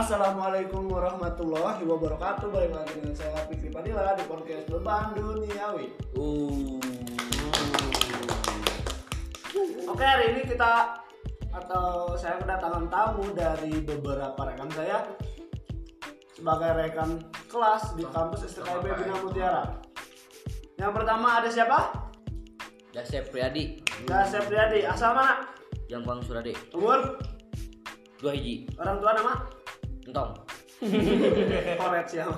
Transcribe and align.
Assalamualaikum 0.00 0.88
warahmatullahi 0.88 1.84
wabarakatuh 1.84 2.48
Balik 2.48 2.72
lagi 2.72 3.04
dengan 3.04 3.12
saya 3.12 3.44
Fikri 3.52 3.68
Padilla 3.68 4.16
di 4.16 4.24
podcast 4.24 4.64
Beban 4.72 5.12
Duniawi 5.12 5.92
Uh. 6.16 6.80
Oke 9.84 10.00
hari 10.00 10.32
ini 10.32 10.48
kita 10.48 10.96
Atau 11.52 12.16
saya 12.16 12.40
kedatangan 12.40 12.88
tamu 12.88 13.28
dari 13.36 13.76
beberapa 13.84 14.40
rekan 14.40 14.72
saya 14.72 15.04
Sebagai 16.32 16.80
rekan 16.80 17.20
kelas 17.52 17.92
di 17.92 18.08
kampus 18.08 18.56
STKIB 18.56 19.04
Bina 19.04 19.20
Mutiara 19.20 19.84
Yang 20.80 20.92
pertama 20.96 21.44
ada 21.44 21.52
siapa? 21.52 22.08
Dasep 22.96 23.28
Priadi, 23.28 23.84
Dasep 24.08 24.48
Riyadi 24.48 24.80
Asal 24.80 25.12
mana? 25.12 25.44
Jampang 25.92 26.24
Surade, 26.24 26.56
Umur? 26.72 27.20
dua 28.16 28.32
hiji, 28.32 28.64
Orang 28.80 28.96
tua 29.04 29.12
nama? 29.12 29.59
Entong. 30.10 30.34
Koret 31.78 32.06
siapa? 32.10 32.36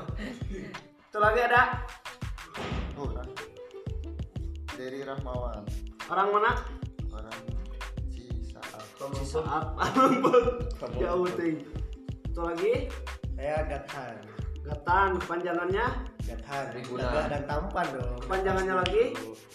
Itu 1.09 1.19
lagi 1.23 1.41
ada 1.47 1.79
Orang 2.99 3.31
dari 4.77 5.01
Rahmawan 5.07 5.63
Orang 6.11 6.29
mana? 6.35 6.53
orang 7.09 7.39
Cisaat 8.13 8.85
Saat 9.25 10.93
jauh 11.01 11.29
ting. 11.39 11.65
Itu 12.29 12.41
lagi 12.45 12.93
Saya 13.39 13.65
Gathan. 13.65 14.17
Gatan 14.63 15.09
kepanjangannya 15.23 15.87
Gathan. 16.29 16.65
Triguna. 16.77 17.03
Gagah 17.09 17.27
dan 17.33 17.43
tampan 17.49 17.87
dong. 17.97 18.19
kepanjangannya 18.27 18.75
lagi. 18.85 19.05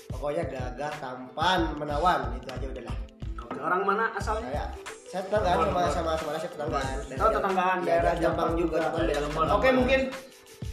Pokoknya 0.08 0.44
gagah, 0.50 0.92
tampan, 0.98 1.78
menawan 1.78 2.34
itu 2.40 2.48
aja 2.50 2.66
udahlah. 2.66 2.98
Oke, 3.44 3.60
orang 3.62 3.82
mana 3.86 4.06
asalnya? 4.18 4.50
Saya 4.50 4.66
saya 5.08 5.24
tetanggaan 5.24 5.72
sama 5.72 5.82
sama 5.88 6.12
sama 6.20 6.32
saya 6.36 6.52
tetanggaan. 6.52 6.96
Dan 7.08 7.18
Oh, 7.24 7.32
tetanggaan 7.32 7.78
Iya, 7.80 7.88
daerah 7.88 8.14
dan 8.14 8.22
Jampang 8.22 8.52
juga. 8.60 8.78
Jampang 8.84 9.06
daerah 9.08 9.30
Oke, 9.56 9.70
mungkin 9.72 10.02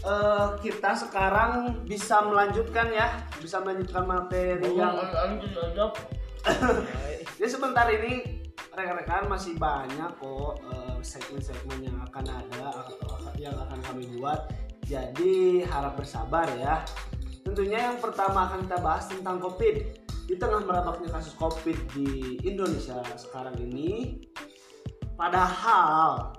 eh, 0.04 0.46
kita 0.58 0.90
sekarang 0.98 1.50
bisa 1.86 2.16
melanjutkan 2.27 2.86
ya, 2.90 3.08
bisa 3.38 3.62
melanjutkan 3.62 4.02
materi 4.02 4.74
yang 4.74 4.98
Jadi 7.38 7.48
sebentar 7.48 7.86
ini 7.88 8.44
rekan-rekan 8.74 9.30
masih 9.30 9.55
banyak 9.55 10.10
kok 10.18 10.52
eh, 10.66 10.96
segmen-segmen 11.00 11.78
yang 11.86 11.96
akan 12.10 12.24
ada 12.27 12.64
atau 12.74 12.94
yang 13.38 13.55
akan 13.55 13.78
kami 13.86 14.18
buat. 14.18 14.50
Jadi 14.84 15.64
harap 15.64 15.96
bersabar 15.96 16.50
ya. 16.58 16.82
Tentunya 17.46 17.92
yang 17.92 18.02
pertama 18.02 18.50
akan 18.50 18.66
kita 18.66 18.78
bahas 18.82 19.06
tentang 19.08 19.38
COVID. 19.40 20.03
Di 20.25 20.34
tengah 20.41 20.64
merebaknya 20.64 21.12
kasus 21.12 21.36
COVID 21.36 21.78
di 21.92 22.41
Indonesia 22.48 23.00
sekarang 23.17 23.61
ini, 23.61 24.25
padahal 25.20 26.33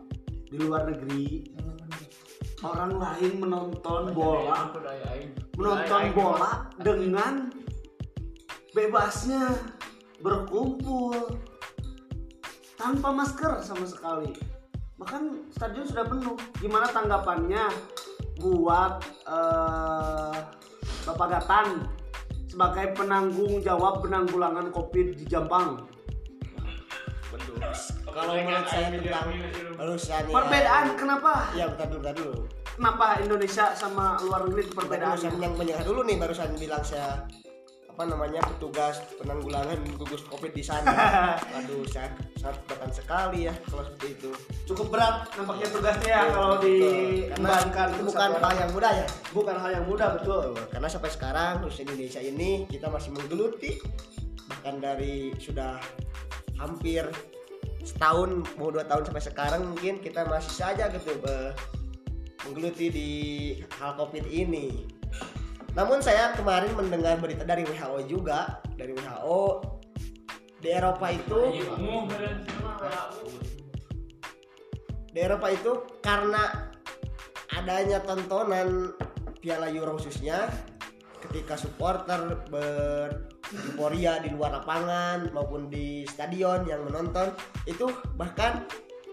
di 0.50 0.58
luar 0.58 0.89
negeri 0.89 1.45
orang 2.66 2.97
lain 2.97 3.31
menonton 3.38 4.09
bola 4.16 4.73
menonton 5.53 6.03
bola 6.17 6.66
dengan 6.81 7.53
bebasnya 8.73 9.53
berkumpul 10.19 11.39
tanpa 12.75 13.09
masker 13.13 13.61
sama 13.61 13.86
sekali. 13.86 14.33
Bahkan 14.97 15.52
stadion 15.53 15.86
sudah 15.86 16.06
penuh. 16.08 16.36
Gimana 16.59 16.88
tanggapannya 16.89 17.69
buat 18.39 19.03
eh, 19.28 20.38
Bapak 21.06 21.28
Gatan 21.31 21.67
sebagai 22.55 22.95
penanggung 22.95 23.59
jawab 23.59 23.99
penanggulangan 23.99 24.71
COVID 24.71 25.19
di 25.19 25.27
Jampang 25.27 25.83
Kalau 28.15 28.31
menurut 28.31 28.67
saya 28.71 28.95
tentang 28.95 29.27
lulusan 29.75 30.23
perbedaan 30.31 30.95
kenapa? 30.95 31.51
Ya 31.51 31.67
bentar 31.67 31.91
dulu, 31.91 31.99
bentar 31.99 32.15
dulu. 32.15 32.47
kenapa 32.79 33.19
Indonesia 33.19 33.75
sama 33.75 34.15
luar 34.23 34.47
negeri 34.47 34.71
itu 34.71 34.71
Perbedaan? 34.71 35.19
yang 35.19 35.35
menyerah 35.59 35.83
dulu 35.83 36.07
nih 36.07 36.15
barusan 36.15 36.55
bilang 36.55 36.79
saya 36.79 37.27
apa 37.95 38.11
namanya 38.11 38.44
petugas 38.44 39.00
penanggulangan 39.16 39.79
gugus 39.95 40.19
covid 40.28 40.51
di 40.51 40.59
sana. 40.59 40.91
Aduh, 41.63 41.88
saya 41.88 42.11
sangat 42.35 42.59
berat 42.67 42.91
sekali 42.91 43.47
ya 43.47 43.56
kalau 43.72 43.88
seperti 43.88 44.19
itu. 44.19 44.31
cukup 44.67 44.91
berat 44.91 45.16
nampaknya 45.33 45.67
tugasnya 45.72 46.09
ya 46.11 46.22
kalau 46.28 46.56
diembankan 46.59 47.88
Karena 47.88 47.95
itu 47.95 48.03
bukan 48.03 48.29
hal 48.35 48.53
yang 48.59 48.72
mudah 48.75 48.91
ya. 48.91 49.07
bukan 49.31 49.56
hal 49.56 49.72
yang 49.72 49.85
mudah 49.88 50.07
betul 50.19 50.51
Karena 50.67 50.88
sampai 50.91 51.09
sekarang 51.09 51.53
khusus 51.63 51.88
Indonesia 51.88 52.19
ini 52.19 52.67
kita 52.67 52.91
masih 52.91 53.16
menggeluti 53.16 53.79
bahkan 54.45 54.77
dari 54.77 55.31
sudah 55.39 55.79
hampir 56.59 57.07
setahun 57.81 58.44
mau 58.57 58.69
dua 58.69 58.83
tahun 58.83 59.07
sampai 59.07 59.23
sekarang 59.23 59.62
mungkin 59.72 60.03
kita 60.03 60.27
masih 60.27 60.51
saja 60.51 60.91
gitu 60.91 61.16
be- 61.23 61.53
menggeluti 62.44 62.85
di 62.91 63.09
hal 63.79 63.95
covid 63.95 64.27
ini. 64.27 64.85
Namun 65.75 66.00
saya 66.00 66.31
kemarin 66.34 66.72
mendengar 66.74 67.19
berita 67.19 67.44
dari 67.44 67.68
WHO 67.68 68.08
juga 68.08 68.63
dari 68.80 68.96
WHO 68.96 69.44
di 70.63 70.69
Eropa 70.72 71.12
itu 71.12 71.40
di 75.12 75.19
Eropa 75.19 75.47
itu 75.52 75.72
karena 76.00 76.72
adanya 77.53 78.02
tontonan 78.02 78.96
Piala 79.44 79.69
Euro 79.69 80.00
khususnya 80.00 80.50
ketika 81.28 81.53
supporter 81.59 82.46
bereuforiya 82.50 84.25
di 84.25 84.34
luar 84.34 84.63
lapangan 84.63 85.30
maupun 85.36 85.69
di 85.69 86.07
stadion 86.09 86.66
yang 86.66 86.81
menonton 86.88 87.30
itu 87.69 87.92
bahkan 88.18 88.66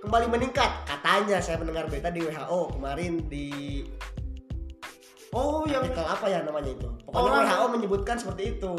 kembali 0.02 0.26
meningkat. 0.32 0.88
Katanya 0.88 1.38
saya 1.38 1.62
mendengar 1.62 1.86
berita 1.86 2.10
di 2.10 2.26
WHO 2.26 2.80
kemarin 2.80 3.28
di 3.30 3.84
oh 5.32 5.64
yang 5.64 5.80
artikel 5.82 6.04
apa 6.04 6.26
ya 6.28 6.38
namanya 6.44 6.70
itu? 6.70 6.88
Pokoknya 7.04 7.30
Orang- 7.32 7.48
WHO 7.48 7.66
menyebutkan 7.72 8.16
seperti 8.16 8.56
itu. 8.56 8.72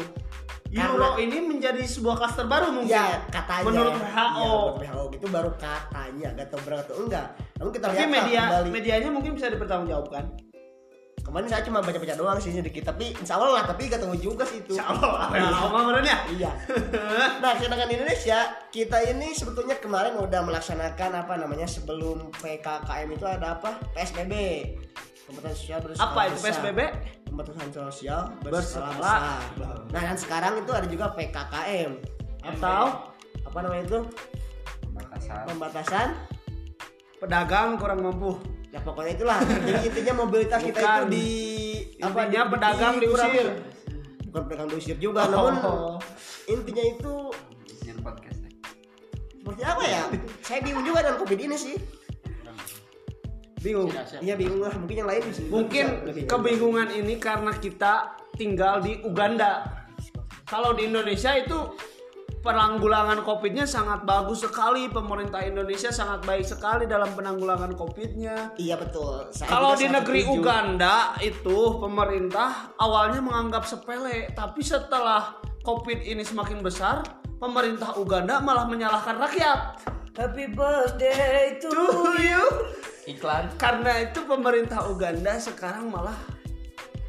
Euro 0.74 1.14
ini 1.16 1.38
menjadi 1.38 1.86
sebuah 1.86 2.18
klaster 2.18 2.50
baru 2.50 2.74
mungkin. 2.74 2.90
Ya 2.90 3.22
katanya. 3.30 3.62
Menurut 3.62 3.94
Iya, 3.94 4.02
WHO 4.02 4.42
menurut 4.42 4.74
WHO 4.74 5.02
itu 5.14 5.26
baru 5.30 5.50
katanya 5.54 6.28
gak 6.34 6.48
tahu 6.50 6.60
benar 6.66 6.78
atau 6.82 6.94
enggak. 6.98 7.26
Namun 7.54 7.70
kita 7.70 7.84
tapi 7.86 7.94
lihat 7.94 8.10
media 8.10 8.40
kembali. 8.42 8.68
medianya 8.74 9.10
mungkin 9.14 9.32
bisa 9.34 9.46
dipertanggungjawabkan. 9.54 10.24
Kemarin 11.24 11.48
saya 11.48 11.64
cuma 11.64 11.80
baca-baca 11.80 12.14
doang 12.14 12.36
sih 12.36 12.52
sedikit 12.52 12.84
tapi 12.84 13.16
insya 13.16 13.40
Allah 13.40 13.56
lah 13.56 13.64
tapi 13.64 13.86
gak 13.86 14.02
tahu 14.02 14.18
juga 14.18 14.44
sih 14.44 14.60
itu. 14.60 14.74
Allah 14.76 15.30
apa 15.30 15.34
ya? 15.34 15.46
Iya. 16.28 16.50
Nah 17.42 17.52
sedangkan 17.54 17.86
di 17.86 17.94
Indonesia 17.94 18.38
kita 18.68 18.98
ini 19.04 19.30
sebetulnya 19.30 19.78
kemarin 19.78 20.18
udah 20.18 20.40
melaksanakan 20.42 21.10
apa 21.16 21.34
namanya 21.38 21.64
sebelum 21.64 22.34
PKKM 22.34 23.08
itu 23.08 23.24
ada 23.24 23.56
apa? 23.56 23.78
PSBB 23.94 24.32
pembatasan 25.24 25.56
sosial 25.56 25.78
berskala 25.80 26.04
apa 26.06 26.20
itu. 26.26 26.36
PSBB 26.38 26.80
pembatasan 27.24 27.68
sosial 27.70 28.20
Berskala. 28.40 28.92
berskala 28.92 29.32
besar. 29.50 29.78
Nah 29.88 30.02
dan 30.02 30.16
sekarang 30.16 30.52
itu 30.58 30.70
ada 30.70 30.86
juga 30.86 31.06
PKKM 31.12 31.90
atau 32.44 32.82
apa 33.40 33.58
namanya 33.58 33.84
itu? 33.84 34.00
Pembatasan. 35.46 36.08
Pedagang 37.16 37.80
kurang 37.80 38.00
mampu. 38.00 38.36
Ya 38.68 38.78
pokoknya 38.78 39.12
itulah. 39.14 39.38
Jadi 39.40 39.80
intinya 39.88 40.12
mobilitas 40.18 40.60
kita 40.60 40.80
itu 41.00 41.08
di 41.08 41.28
Intinya 41.96 42.42
di- 42.44 42.50
pedagang 42.50 42.94
diusir. 42.98 43.46
bukan 44.26 44.42
pedagang 44.44 44.68
diusir 44.68 44.96
juga 44.98 45.24
Oh. 45.24 45.30
namun 45.30 45.54
intinya 46.44 46.84
itu 46.84 47.12
seperti 49.34 49.62
apa 49.62 49.84
ya? 49.84 50.02
Saya 50.46 50.58
bingung 50.60 50.82
juga 50.82 51.00
dengan 51.00 51.16
covid 51.16 51.38
ini 51.38 51.54
sih 51.54 51.76
bingung. 53.64 53.88
Iya 54.20 54.36
bingung 54.36 54.60
lah. 54.60 54.76
Mungkin 54.76 54.96
yang 55.00 55.08
lain 55.08 55.22
bisa 55.24 55.40
mungkin 55.48 55.84
kebingungan 56.28 56.88
ini 56.92 57.16
karena 57.16 57.56
kita 57.56 58.20
tinggal 58.36 58.84
di 58.84 59.00
Uganda. 59.00 59.64
Kalau 60.44 60.76
di 60.76 60.92
Indonesia 60.92 61.32
itu 61.40 61.56
penanggulangan 62.44 63.24
COVID-nya 63.24 63.64
sangat 63.64 64.04
bagus 64.04 64.44
sekali. 64.44 64.92
Pemerintah 64.92 65.40
Indonesia 65.40 65.88
sangat 65.88 66.28
baik 66.28 66.44
sekali 66.44 66.84
dalam 66.84 67.08
penanggulangan 67.16 67.72
COVID-nya. 67.72 68.52
Iya 68.60 68.76
betul. 68.76 69.32
Saya 69.32 69.48
Kalau 69.48 69.72
di 69.72 69.88
negeri 69.88 70.20
setuju. 70.20 70.44
Uganda 70.44 71.16
itu 71.24 71.80
pemerintah 71.80 72.76
awalnya 72.76 73.24
menganggap 73.24 73.64
sepele, 73.64 74.28
tapi 74.36 74.60
setelah 74.60 75.40
COVID 75.64 76.04
ini 76.04 76.20
semakin 76.20 76.60
besar, 76.60 77.00
pemerintah 77.40 77.96
Uganda 77.96 78.44
malah 78.44 78.68
menyalahkan 78.68 79.16
rakyat. 79.16 79.60
Happy 80.14 80.46
birthday 80.46 81.58
to 81.58 81.74
To 81.74 82.14
you. 82.22 82.46
iklan. 83.10 83.50
Karena 83.58 83.98
itu 84.06 84.22
pemerintah 84.22 84.86
Uganda 84.86 85.34
sekarang 85.42 85.90
malah 85.90 86.14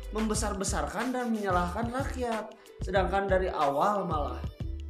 membesar-besarkan 0.10 1.14
dan 1.14 1.30
menyalahkan 1.30 1.94
rakyat. 1.94 2.50
Sedangkan 2.82 3.30
dari 3.30 3.46
awal 3.54 4.10
malah 4.10 4.42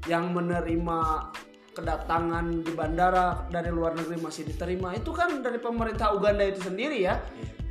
yang 0.08 0.32
menerima 0.32 1.28
kedatangan 1.76 2.64
di 2.64 2.72
bandara 2.72 3.52
dari 3.52 3.68
luar 3.68 4.00
negeri 4.00 4.24
masih 4.24 4.48
diterima 4.48 4.96
itu 4.96 5.12
kan 5.12 5.44
dari 5.44 5.60
pemerintah 5.60 6.16
Uganda 6.16 6.48
itu 6.48 6.64
sendiri 6.64 7.04
ya. 7.04 7.20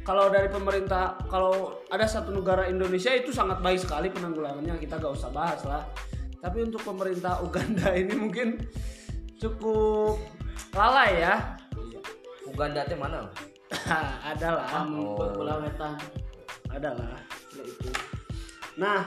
Kalau 0.05 0.29
dari 0.29 0.53
pemerintah, 0.53 1.17
kalau 1.33 1.81
ada 1.89 2.05
satu 2.05 2.37
negara 2.37 2.69
Indonesia 2.69 3.09
itu 3.17 3.33
sangat 3.33 3.65
baik 3.65 3.81
sekali 3.81 4.13
penanggulangannya 4.13 4.77
kita 4.77 5.01
gak 5.01 5.17
usah 5.17 5.33
bahas 5.33 5.65
lah. 5.65 5.89
Tapi 6.45 6.69
untuk 6.69 6.85
pemerintah 6.85 7.41
Uganda 7.41 7.97
ini 7.97 8.13
mungkin 8.13 8.61
cukup 9.41 10.34
lalai 10.75 11.23
ya. 11.23 11.35
Uganda 12.45 12.87
teh 12.87 12.99
mana? 12.99 13.27
adalah 14.31 14.87
Oh. 14.87 15.19
Pulau 15.35 15.59
Wetan. 15.63 15.99
adalah 16.75 17.15
itu. 17.55 17.91
Nah, 18.75 19.07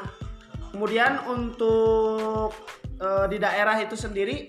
kemudian 0.72 1.20
untuk 1.28 2.56
eh, 2.96 3.26
di 3.28 3.38
daerah 3.44 3.76
itu 3.84 4.00
sendiri 4.00 4.48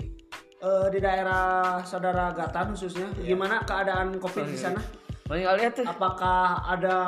eh, 0.62 0.86
di 0.94 0.98
daerah 1.02 1.82
saudara 1.82 2.30
Gatan 2.30 2.78
khususnya 2.78 3.10
gimana 3.18 3.66
keadaan 3.66 4.22
Covid 4.22 4.46
di 4.46 4.58
sana? 4.58 4.78
Mana 5.26 5.38
nggak 5.44 5.56
lihat 5.58 5.72
tuh? 5.82 5.86
Apakah 5.86 6.62
ada 6.62 6.98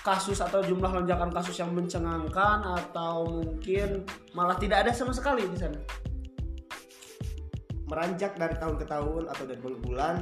kasus 0.00 0.40
atau 0.40 0.64
jumlah 0.64 0.88
lonjakan 0.88 1.28
kasus 1.28 1.60
yang 1.60 1.74
mencengangkan 1.76 2.64
atau 2.64 3.42
mungkin 3.44 4.06
malah 4.32 4.56
tidak 4.56 4.86
ada 4.86 4.92
sama 4.94 5.12
sekali 5.12 5.44
di 5.44 5.58
sana? 5.58 5.76
Meranjak 7.90 8.38
dari 8.38 8.54
tahun 8.54 8.78
ke 8.78 8.86
tahun 8.86 9.22
atau 9.26 9.44
dari 9.44 9.58
bulan 9.58 9.76
ke 9.76 9.82
bulan 9.82 10.16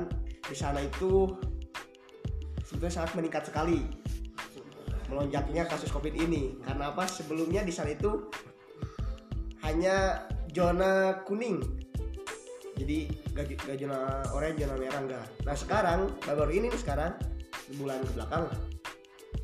di 0.49 0.57
sana 0.57 0.81
itu 0.81 1.37
sebetulnya 2.65 3.05
sangat 3.05 3.13
meningkat 3.21 3.45
sekali 3.45 3.85
melonjaknya 5.09 5.65
kasus 5.65 5.89
covid 5.89 6.13
ini. 6.15 6.57
Karena 6.63 6.93
apa? 6.93 7.09
Sebelumnya 7.09 7.65
di 7.65 7.73
sana 7.73 7.93
itu 7.93 8.29
hanya 9.65 10.29
zona 10.53 11.25
kuning. 11.25 11.65
Jadi 12.79 13.11
gak, 13.35 13.59
gak 13.67 13.77
zona 13.81 14.23
orange 14.31 14.63
zona 14.63 14.77
merah 14.79 15.01
enggak. 15.03 15.27
Nah 15.43 15.57
sekarang 15.57 16.01
baru 16.23 16.53
ini 16.53 16.71
nih 16.71 16.81
sekarang 16.81 17.13
di 17.69 17.75
bulan 17.77 18.01
ke 18.05 18.13
belakang 18.17 18.47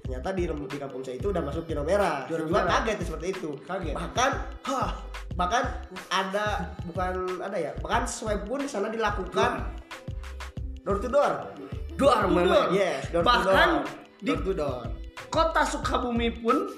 ternyata 0.05 0.37
di, 0.37 0.45
di 0.45 0.79
kampung 0.81 1.01
saya 1.01 1.17
itu 1.17 1.33
udah 1.33 1.43
masuk 1.43 1.65
zona 1.65 1.83
merah. 1.83 2.29
Zona 2.29 2.45
merah. 2.47 2.85
kaget 2.85 3.09
seperti 3.09 3.27
itu. 3.35 3.51
Kaget. 3.65 3.95
bahkan 3.97 4.31
hah, 4.69 4.91
bahkan 5.35 5.67
ada 6.09 6.47
bukan 6.85 7.13
ada 7.39 7.55
ya 7.55 7.73
bahkan 7.79 8.05
swab 8.05 8.43
pun 8.45 8.59
di 8.59 8.69
sana 8.69 8.87
dilakukan 8.87 9.67
door 10.81 10.99
to 10.99 11.09
door 11.09 11.33
Dua 11.95 12.27
memang. 12.27 12.71
yes 12.71 13.07
door 13.09 13.23
Bahkan 13.23 13.71
to 13.71 13.81
door 13.81 14.19
di- 14.21 14.31
door 14.31 14.41
to 14.41 14.53
door 14.55 14.79
Kota 15.27 15.63
Sukabumi 15.63 16.31
pun 16.33 16.71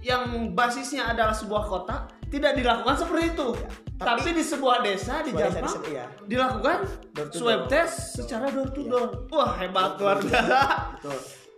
yang 0.00 0.22
basisnya 0.52 1.08
adalah 1.08 1.32
sebuah 1.32 1.64
kota 1.64 2.04
tidak 2.26 2.52
dilakukan 2.54 2.96
seperti 2.98 3.32
itu. 3.32 3.48
tapi- 3.94 4.18
tapi, 4.18 4.30
di 4.32 4.42
sebuah 4.42 4.82
desa 4.82 5.20
di 5.20 5.30
Jampang 5.30 5.78
iya. 5.86 6.08
dilakukan 6.22 6.84
Door 7.12 7.26
to 7.28 7.36
swab 7.38 7.60
door. 7.60 7.68
test 7.70 7.94
secara 8.14 8.48
door 8.48 8.68
to 8.68 8.80
Iya. 8.82 8.90
door. 8.90 9.06
Wah 9.30 9.52
hebat 9.54 9.96
luar 9.96 10.16
biasa. 10.18 10.60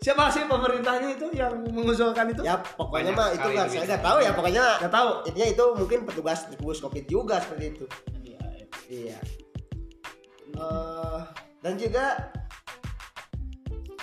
Siapa 0.04 0.28
sih 0.28 0.44
pemerintahnya 0.44 1.16
itu 1.16 1.32
yang 1.32 1.64
mengusulkan 1.72 2.28
itu? 2.28 2.44
ya 2.44 2.60
pokoknya 2.60 3.16
Banyak 3.16 3.16
mah 3.16 3.28
itu 3.32 3.48
nggak 3.48 3.66
saya 3.72 3.84
nggak 3.88 4.02
tahu 4.04 4.18
ya 4.20 4.30
pokoknya 4.36 4.64
Gak 4.84 4.92
tahu. 4.92 5.10
intinya 5.24 5.48
itu 5.48 5.64
mungkin 5.80 5.98
petugas 6.04 6.38
gugus 6.52 6.78
covid 6.78 7.04
juga 7.08 7.40
seperti 7.40 7.64
itu. 7.72 7.84
Iya 8.84 9.16
Eh, 10.54 11.20
dan 11.58 11.74
juga 11.74 12.04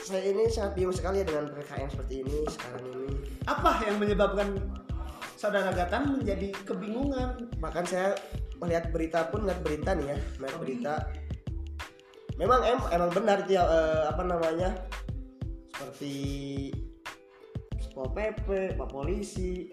saya 0.02 0.26
ini 0.26 0.50
sangat 0.50 0.74
bingung 0.76 0.92
sekali 0.92 1.22
ya 1.22 1.26
dengan 1.30 1.48
PKM 1.54 1.88
seperti 1.88 2.14
ini 2.26 2.38
sekarang 2.50 2.84
ini. 2.92 3.08
Apa 3.48 3.72
yang 3.86 3.96
menyebabkan 4.02 4.48
saudara 5.38 5.72
Gatan 5.72 6.20
menjadi 6.20 6.52
kebingungan? 6.66 7.48
bahkan 7.62 7.86
saya 7.86 8.18
melihat 8.58 8.90
berita 8.90 9.30
pun 9.30 9.46
melihat 9.46 9.62
berita 9.62 9.90
nih 9.94 10.08
ya 10.12 10.18
melihat 10.42 10.58
berita. 10.58 10.94
memang 12.36 12.66
em, 12.66 12.80
emang 12.90 13.12
benar 13.14 13.46
itu 13.46 13.54
ya 13.54 13.64
eh, 13.64 14.04
apa 14.10 14.26
namanya 14.26 14.70
seperti 15.82 16.16
Pol 17.92 18.08
PP, 18.14 18.78
Pak 18.78 18.88
Polisi, 18.88 19.68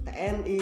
TNI, 0.00 0.60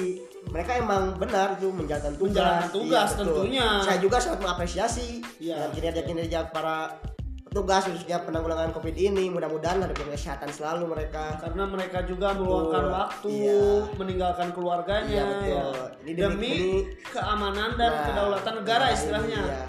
mereka 0.48 0.78
emang 0.78 1.18
benar 1.18 1.58
itu 1.58 1.68
menjalankan 1.68 2.14
tugas. 2.16 2.30
Menjalankan 2.32 2.70
tugas 2.72 3.08
betul. 3.12 3.24
tentunya. 3.28 3.68
Saya 3.84 3.98
juga 4.00 4.16
sangat 4.18 4.38
mengapresiasi 4.40 5.06
Iya. 5.36 5.54
dengan 5.58 5.70
kinerja-kinerja 5.74 6.38
para 6.48 6.96
petugas 7.44 7.84
khususnya 7.84 8.24
penanggulangan 8.24 8.72
COVID 8.72 8.96
ini. 8.96 9.28
Mudah-mudahan 9.28 9.84
ada 9.84 9.92
kesehatan 9.92 10.48
selalu 10.48 10.88
mereka. 10.88 11.36
Karena 11.38 11.68
mereka 11.68 11.98
juga 12.02 12.32
meluangkan 12.32 12.82
Betul. 12.82 12.96
waktu, 12.96 13.28
Iya. 13.36 13.62
meninggalkan 13.94 14.48
keluarganya, 14.56 15.12
Iya, 15.12 15.24
betul. 15.28 15.48
ya. 15.52 15.64
Ini 16.00 16.12
demi- 16.14 16.56
demi 16.56 16.72
keamanan 17.04 17.70
dan 17.76 17.90
Nah, 17.92 18.04
kedaulatan 18.06 18.54
negara 18.64 18.84
iya, 18.88 18.94
istilahnya. 18.96 19.40
iya. 19.44 19.62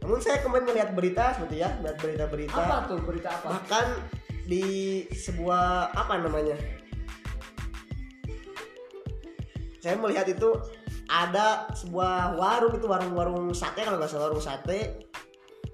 Namun 0.00 0.18
saya 0.22 0.38
kemarin 0.40 0.64
melihat 0.64 0.90
berita 0.94 1.24
seperti 1.34 1.56
ya, 1.60 1.68
melihat 1.78 1.96
berita-berita. 2.00 2.56
Apa 2.56 2.76
tuh 2.88 2.98
berita 3.02 3.28
apa? 3.28 3.46
bahkan 3.50 3.86
di 4.46 4.64
sebuah 5.10 5.92
apa 5.92 6.22
namanya? 6.22 6.54
Saya 9.82 9.98
melihat 9.98 10.26
itu 10.30 10.50
ada 11.06 11.70
sebuah 11.74 12.34
warung 12.34 12.74
itu 12.74 12.86
warung-warung 12.90 13.54
sate 13.54 13.86
kalau 13.86 13.98
nggak 13.98 14.10
salah 14.10 14.30
warung 14.30 14.42
sate 14.42 15.06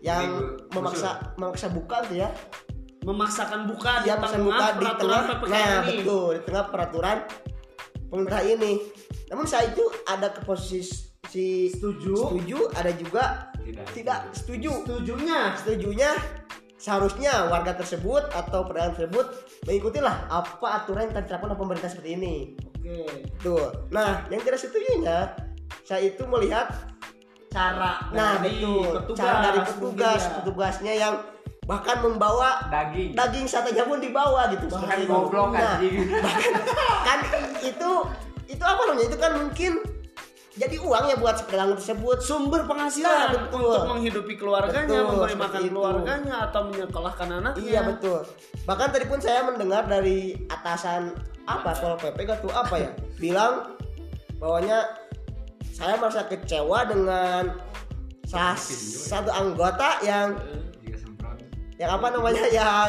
yang 0.05 0.57
memaksa 0.73 1.33
memaksa 1.41 1.73
buka 1.73 2.05
tuh 2.05 2.17
ya. 2.21 2.29
Memaksakan 3.03 3.67
buka 3.67 4.07
di 4.07 4.09
memaksa 4.13 4.37
tengah 4.37 4.47
buka 4.47 4.67
di 4.73 4.87
tengah. 5.01 5.23
PPKM 5.27 5.51
nah 5.51 5.83
ini. 5.83 5.97
betul 6.05 6.29
di 6.37 6.41
tengah 6.45 6.65
peraturan 6.69 7.19
pemerintah 8.13 8.43
ini. 8.45 8.73
Namun 9.33 9.47
saya 9.49 9.73
itu 9.73 9.85
ada 10.05 10.29
ke 10.29 10.41
posisi 10.45 11.13
si 11.33 11.73
Setuju. 11.73 12.13
setuju 12.13 12.59
ada 12.77 12.93
juga 12.93 13.25
Tidak. 13.63 13.87
tidak 13.97 14.19
setuju. 14.37 14.85
Setujunya. 14.85 15.41
Setujunya 15.57 16.11
seharusnya 16.83 17.47
warga 17.47 17.79
tersebut 17.79 18.27
atau 18.35 18.67
pedagang 18.67 18.99
tersebut 18.99 19.27
mengikutilah 19.63 20.27
apa 20.27 20.67
aturan 20.83 21.07
yang 21.07 21.23
diterapkan 21.23 21.55
oleh 21.55 21.61
pemerintah 21.63 21.87
seperti 21.87 22.19
ini. 22.19 22.35
Oke. 22.59 23.07
Tuh. 23.39 23.71
Nah, 23.95 24.27
yang 24.35 24.43
tidak 24.43 24.59
setujunya 24.59 25.31
saya 25.87 26.11
itu 26.11 26.27
melihat 26.27 26.75
Cara 27.53 28.09
nah 28.17 28.41
dari 28.41 28.65
betul 28.65 28.97
petugas, 28.97 29.21
cara 29.21 29.39
dari 29.45 29.61
petugas 29.61 30.21
ya. 30.25 30.33
petugasnya 30.41 30.93
yang 30.97 31.15
bahkan 31.69 32.01
membawa 32.01 32.65
Daging. 32.73 33.13
daging 33.13 33.47
satenya 33.47 33.85
pun 33.85 34.01
dibawa 34.01 34.49
gitu 34.51 34.73
Bahkan 34.73 35.05
goblok 35.05 35.53
Nah, 35.53 35.77
kan 37.07 37.19
itu 37.61 37.91
itu 38.49 38.65
apa 38.65 38.83
namanya 38.89 39.07
itu 39.13 39.19
kan 39.21 39.33
mungkin 39.37 39.73
jadi 40.53 40.77
uang 40.85 41.05
ya 41.09 41.17
buat 41.17 41.41
si 41.41 41.45
pedagang 41.49 41.81
tersebut 41.81 42.19
sumber 42.21 42.61
Nah, 42.61 42.69
penghasilan 42.69 43.49
betul. 43.49 43.73
untuk 43.73 43.89
menghidupi 43.89 44.35
keluarganya, 44.37 45.01
Betul, 45.01 45.09
memberi 45.09 45.37
makan 45.41 45.61
itu. 45.65 45.71
keluarganya 45.73 46.35
atau 46.45 46.61
menyekolahkan 46.69 47.29
anaknya. 47.41 47.65
Iya 47.65 47.81
betul. 47.89 48.21
Bahkan 48.69 48.89
tadi 48.93 49.05
pun 49.09 49.19
saya 49.25 49.41
mendengar 49.49 49.89
dari 49.89 50.37
atasan 50.53 51.17
apa 51.49 51.73
kalau 51.75 51.97
PP 51.97 52.19
tuh 52.45 52.53
apa 52.53 52.75
ya 52.79 52.91
bilang 53.17 53.75
bahwanya 54.37 54.93
saya 55.73 55.97
merasa 55.97 56.29
kecewa 56.29 56.85
dengan 56.85 57.57
salah 58.29 58.57
satu 59.09 59.33
anggota 59.33 60.05
yang 60.05 60.37
semprot. 61.01 61.41
yang 61.81 61.91
apa 61.97 62.07
namanya 62.13 62.45
yang 62.53 62.89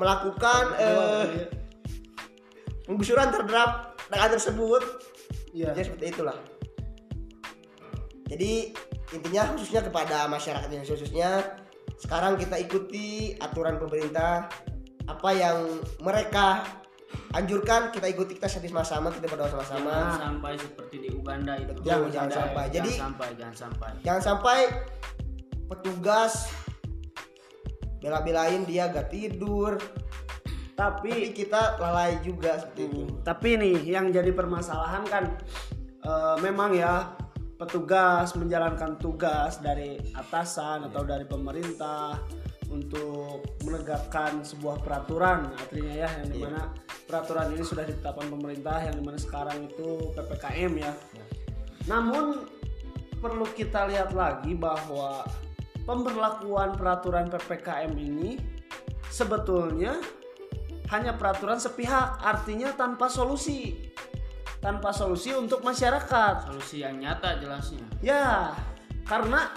melakukan 0.00 0.64
eh, 0.80 1.52
penggusuran 2.88 3.28
terhadap 3.30 3.94
tersebut 4.34 4.82
Iya. 5.54 5.70
ya 5.70 5.82
seperti 5.86 6.10
itulah 6.10 6.34
jadi 8.26 8.74
intinya 9.14 9.54
khususnya 9.54 9.80
kepada 9.80 10.26
masyarakat 10.26 10.66
Indonesia 10.66 10.98
khususnya 10.98 11.30
sekarang 11.94 12.34
kita 12.34 12.58
ikuti 12.58 13.38
aturan 13.38 13.78
pemerintah 13.78 14.50
apa 15.06 15.30
yang 15.30 15.78
mereka 16.02 16.66
anjurkan 17.30 17.94
kita 17.94 18.10
ikuti 18.10 18.34
kita 18.34 18.50
sadis 18.50 18.74
sama-sama 18.74 19.14
kita 19.14 19.30
berdoa 19.30 19.46
Jangan 19.46 19.62
sama-sama 19.62 19.94
sampai 20.18 20.52
seperti 20.58 20.96
di 20.98 21.08
Uganda 21.14 21.54
itu. 21.54 21.70
Betul, 21.70 21.86
jangan 21.86 22.08
Uganda, 22.10 22.34
sampai. 22.34 22.64
jangan 22.66 22.74
Jadi- 22.74 22.98
sampai, 22.98 23.28
jangan 23.38 23.54
sampai. 23.54 23.90
jangan 24.02 24.22
sampai 24.22 24.58
petugas 25.70 26.32
bela-belain 28.02 28.66
dia 28.66 28.90
gak 28.90 29.08
tidur 29.08 29.78
tapi 30.74 31.04
Tapi 31.04 31.30
kita 31.30 31.78
lalai 31.78 32.18
juga 32.22 32.58
seperti 32.58 32.82
itu. 32.90 33.02
Tapi 33.22 33.48
nih 33.58 33.78
yang 33.94 34.10
jadi 34.10 34.30
permasalahan 34.34 35.02
kan 35.06 35.24
eh, 36.02 36.36
memang 36.42 36.74
ya 36.74 37.14
petugas 37.54 38.34
menjalankan 38.34 38.98
tugas 38.98 39.62
dari 39.62 39.96
atasan 40.18 40.90
atau 40.90 41.06
dari 41.06 41.22
pemerintah 41.24 42.18
untuk 42.74 43.46
menegakkan 43.62 44.42
sebuah 44.42 44.82
peraturan 44.82 45.54
artinya 45.54 45.94
ya 45.94 46.08
yang 46.18 46.28
di 46.34 46.38
mana 46.42 46.74
peraturan 47.06 47.54
ini 47.54 47.62
sudah 47.62 47.86
ditetapkan 47.86 48.26
pemerintah 48.26 48.82
yang 48.82 48.98
di 48.98 49.04
mana 49.06 49.18
sekarang 49.20 49.70
itu 49.70 50.10
ppkm 50.18 50.72
ya. 50.82 50.92
Namun 51.86 52.50
perlu 53.22 53.46
kita 53.54 53.86
lihat 53.86 54.10
lagi 54.10 54.58
bahwa 54.58 55.22
pemberlakuan 55.86 56.74
peraturan 56.74 57.30
ppkm 57.30 57.94
ini 57.94 58.42
sebetulnya 59.14 59.94
hanya 60.92 61.16
peraturan 61.16 61.56
sepihak 61.56 62.20
artinya 62.20 62.74
tanpa 62.76 63.08
solusi. 63.08 63.92
Tanpa 64.60 64.92
solusi 64.96 65.32
untuk 65.36 65.60
masyarakat. 65.60 66.48
Solusi 66.48 66.80
yang 66.84 67.00
nyata 67.00 67.36
jelasnya. 67.40 67.84
ya 68.00 68.52
karena 69.04 69.52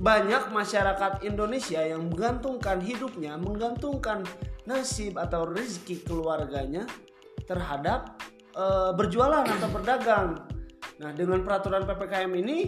banyak 0.00 0.48
masyarakat 0.48 1.20
Indonesia 1.28 1.84
yang 1.84 2.08
menggantungkan 2.08 2.80
hidupnya 2.80 3.36
menggantungkan 3.36 4.24
nasib 4.64 5.20
atau 5.20 5.44
rezeki 5.44 6.08
keluarganya 6.08 6.88
terhadap 7.44 8.16
eh, 8.56 8.90
berjualan 8.96 9.44
atau 9.44 9.68
berdagang. 9.68 10.40
Nah 11.04 11.12
dengan 11.12 11.44
peraturan 11.44 11.84
ppkm 11.84 12.32
ini 12.32 12.58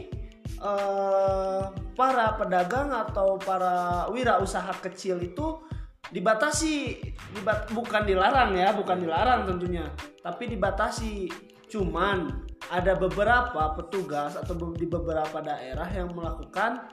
eh, 0.61 1.62
para 1.96 2.26
pedagang 2.37 2.92
atau 2.92 3.40
para 3.40 4.04
wirausaha 4.12 4.76
kecil 4.84 5.16
itu 5.25 5.71
dibatasi 6.12 7.00
dibat, 7.35 7.73
bukan 7.73 8.04
dilarang 8.04 8.52
ya 8.54 8.76
bukan 8.76 9.00
dilarang 9.00 9.49
tentunya 9.49 9.88
tapi 10.23 10.47
dibatasi. 10.52 11.28
Cuman 11.73 12.28
ada 12.69 12.92
beberapa 12.92 13.73
petugas 13.73 14.37
atau 14.37 14.54
di 14.76 14.85
beberapa 14.85 15.40
daerah 15.40 15.88
yang 15.88 16.12
melakukan 16.12 16.85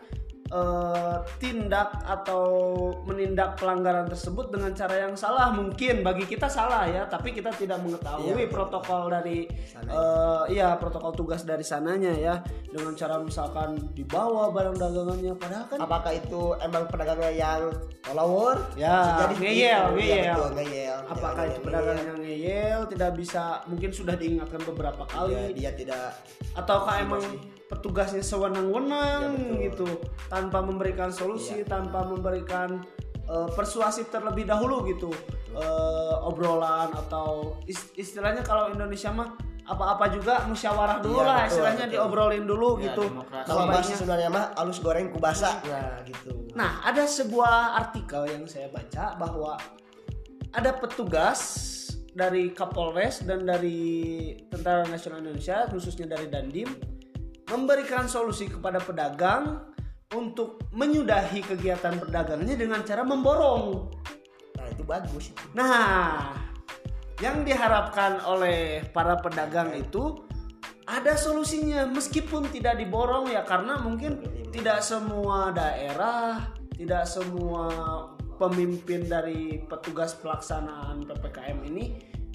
eh, 0.49 1.15
tindak 1.37 2.01
atau 2.03 2.43
menindak 3.05 3.55
pelanggaran 3.55 4.05
tersebut 4.05 4.49
dengan 4.49 4.73
cara 4.73 5.07
yang 5.07 5.13
salah 5.13 5.49
mungkin 5.49 6.01
bagi 6.01 6.25
kita 6.25 6.45
salah 6.45 6.85
ya 6.85 7.05
tapi 7.05 7.31
kita 7.31 7.53
tidak 7.53 7.79
mengetahui 7.79 8.33
Iya, 8.35 8.49
protokol 8.49 9.09
dari 9.09 9.45
eh, 9.77 10.43
iya 10.49 10.75
protokol 10.75 11.13
tugas 11.13 11.43
dari 11.43 11.61
sananya 11.61 12.11
ya 12.11 12.35
dengan 12.65 12.93
cara 12.93 13.17
misalkan 13.17 13.77
dibawa 13.93 14.49
barang 14.49 14.77
dagangannya 14.77 15.33
padahal 15.33 15.65
kan 15.67 15.77
apakah 15.79 16.11
itu 16.13 16.53
emang 16.59 16.83
pedagangnya 16.85 17.31
yang 17.31 17.61
follower 18.01 18.57
Ya, 18.75 19.27
ngeyel, 19.35 19.93
ngeyel. 19.93 20.35
betul, 20.35 20.49
ngeyel. 20.55 20.97
Apakah 21.05 21.43
itu 21.45 21.59
pedagang 21.59 21.99
yang 21.99 22.19
ngeyel 22.19 22.79
tidak 22.87 23.11
bisa 23.13 23.61
mungkin 23.65 23.89
sudah 23.89 24.15
diingatkan 24.15 24.61
beberapa 24.63 25.03
ya, 25.03 25.11
kali 25.11 25.53
dia 25.53 25.71
tidak 25.73 26.15
ataukah 26.53 26.95
emang 27.01 27.21
petugasnya 27.69 28.19
sewenang-wenang 28.19 29.21
Ya, 29.29 29.29
betul. 29.29 29.61
gitu. 29.61 29.87
Tanpa 30.25 30.59
memberikan 30.59 31.13
solusi 31.13 31.61
tanpa 31.63 32.01
memberikan 32.03 32.81
eh, 33.23 33.49
persuasif 33.53 34.09
terlebih 34.09 34.43
dahulu 34.43 34.89
gitu. 34.89 35.13
Eh, 35.49 36.15
obrolan 36.19 36.89
atau 36.91 37.61
is- 37.63 37.93
istilahnya 37.95 38.41
kalau 38.41 38.69
Indonesia 38.69 39.09
mah 39.09 39.37
apa-apa 39.63 40.09
juga 40.09 40.49
musyawarah 40.49 40.97
dulu 40.97 41.21
Iya, 41.21 41.23
lah 41.23 41.37
betul, 41.37 41.49
istilahnya 41.53 41.85
betul. 41.85 41.93
diobrolin 41.95 42.45
dulu 42.45 42.69
Ya, 42.75 42.83
gitu. 42.89 43.03
kalau 43.45 43.63
bahasa 43.69 43.93
sebenarnya 43.93 44.29
mah 44.33 44.45
halus 44.57 44.81
goreng 44.81 45.13
kubasa 45.13 45.61
nah 45.61 46.01
gitu. 46.01 46.33
Nah, 46.57 46.81
ada 46.81 47.05
sebuah 47.05 47.53
artikel 47.77 48.25
yang 48.25 48.49
saya 48.49 48.65
baca 48.67 49.13
bahwa 49.13 49.61
ada 50.49 50.73
petugas 50.73 51.39
dari 52.09 52.49
Kapolres 52.49 53.21
dan 53.21 53.45
dari 53.45 53.77
Tentara 54.49 54.81
Nasional 54.83 55.21
Indonesia, 55.21 55.69
khususnya 55.69 56.09
dari 56.09 56.25
Dandim, 56.25 56.65
memberikan 57.49 58.05
solusi 58.05 58.47
kepada 58.47 58.77
pedagang 58.79 59.69
untuk 60.13 60.61
menyudahi 60.73 61.45
kegiatan 61.45 62.01
perdagangnya 62.01 62.57
dengan 62.57 62.81
cara 62.81 63.05
memborong. 63.05 63.93
nah 64.57 64.67
itu 64.69 64.83
bagus 64.83 65.29
Nah, 65.53 66.33
yang 67.21 67.45
diharapkan 67.45 68.23
oleh 68.25 68.81
para 68.89 69.21
pedagang 69.21 69.75
itu 69.77 70.25
ada 70.89 71.13
solusinya 71.13 71.85
meskipun 71.85 72.49
tidak 72.49 72.81
diborong 72.81 73.29
ya 73.29 73.45
karena 73.45 73.77
mungkin 73.77 74.17
tidak 74.49 74.81
semua 74.81 75.53
daerah, 75.53 76.49
tidak 76.73 77.05
semua 77.05 77.69
pemimpin 78.41 79.05
dari 79.05 79.61
petugas 79.69 80.17
pelaksanaan 80.17 81.05
PPKM 81.05 81.59
ini 81.69 81.85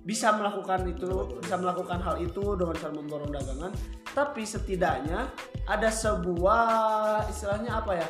bisa 0.05 0.37
melakukan 0.37 0.85
itu, 0.85 1.41
bisa 1.41 1.57
melakukan 1.57 1.97
hal 2.05 2.21
itu 2.21 2.55
dengan 2.61 2.77
cara 2.77 2.93
memborong 2.93 3.33
dagangan, 3.33 3.73
tapi 4.13 4.45
setidaknya 4.45 5.33
ada 5.65 5.89
sebuah 5.89 7.25
istilahnya 7.33 7.81
apa 7.81 7.93
ya? 7.97 8.09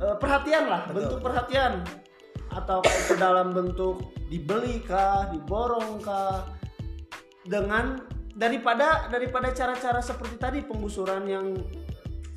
Eh, 0.00 0.16
perhatian 0.16 0.64
lah, 0.72 0.88
bentuk 0.88 1.20
perhatian. 1.20 1.84
Atau 2.48 2.80
itu 2.80 3.14
dalam 3.20 3.52
bentuk 3.52 4.16
dibeli 4.32 4.80
kah, 4.80 5.28
diborong 5.28 6.00
kah 6.00 6.48
dengan 7.44 8.00
daripada 8.32 9.12
daripada 9.12 9.52
cara-cara 9.52 10.00
seperti 10.00 10.36
tadi 10.40 10.58
penggusuran 10.64 11.28
yang 11.28 11.46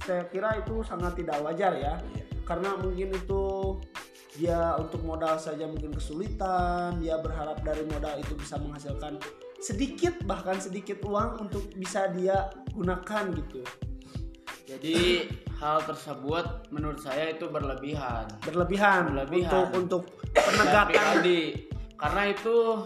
saya 0.03 0.27
kira 0.27 0.59
itu 0.59 0.83
sangat 0.83 1.15
tidak 1.15 1.39
wajar 1.39 1.79
ya. 1.79 1.95
Karena 2.43 2.75
mungkin 2.75 3.15
itu 3.15 3.43
dia 4.41 4.73
untuk 4.81 5.05
modal 5.05 5.37
saja 5.37 5.69
mungkin 5.69 5.93
kesulitan 5.93 6.97
dia 6.97 7.21
berharap 7.21 7.61
dari 7.61 7.85
modal 7.85 8.17
itu 8.17 8.33
bisa 8.33 8.57
menghasilkan 8.57 9.21
sedikit 9.61 10.17
bahkan 10.25 10.57
sedikit 10.57 10.97
uang 11.05 11.45
untuk 11.45 11.69
bisa 11.77 12.09
dia 12.09 12.49
gunakan 12.73 13.29
gitu 13.37 13.61
Jadi 14.71 15.27
hal 15.59 15.83
tersebut 15.83 16.71
menurut 16.71 17.03
saya 17.03 17.35
itu 17.35 17.43
berlebihan. 17.51 18.23
berlebihan, 18.39 19.11
Berlebihan. 19.11 19.51
untuk 19.51 19.67
untuk 19.75 20.03
penegakan 20.31 20.87
pribadi. 20.87 21.67
Karena 21.99 22.31
itu 22.31 22.79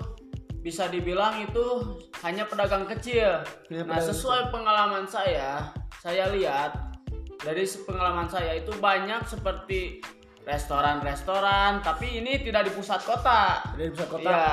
bisa 0.65 0.89
dibilang 0.89 1.45
itu 1.45 1.93
hanya 2.25 2.49
pedagang 2.49 2.89
kecil. 2.89 3.45
Hanya 3.69 3.85
nah, 3.85 4.01
pedagang 4.01 4.09
sesuai 4.09 4.41
pengalaman 4.49 5.05
saya, 5.05 5.69
saya 6.01 6.25
lihat 6.33 6.97
dari 7.45 7.69
pengalaman 7.85 8.25
saya 8.33 8.57
itu 8.57 8.73
banyak 8.81 9.21
seperti 9.29 10.01
restoran-restoran, 10.45 11.81
tapi 11.81 12.21
ini 12.21 12.37
tidak 12.39 12.69
di 12.69 12.71
pusat 12.71 13.01
kota. 13.01 13.65
dari 13.73 13.89
pusat 13.89 14.09
kota 14.13 14.29
Iya, 14.29 14.49